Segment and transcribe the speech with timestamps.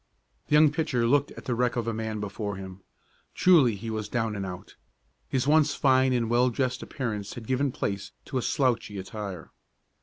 [0.47, 2.81] The young pitcher looked at the wreck of the man before him.
[3.35, 4.75] Truly he was "down and out."
[5.27, 9.51] His once fine and well dressed appearance had given place to a slouchy attire.